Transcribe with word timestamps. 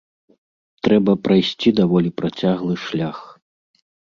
Трэба 0.87 1.11
прайсці 1.27 1.69
даволі 1.81 2.15
працяглы 2.23 2.75
шлях. 2.89 3.19